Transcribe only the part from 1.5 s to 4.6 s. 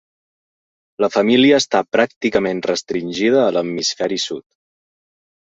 està pràcticament restringida a l'hemisferi sud.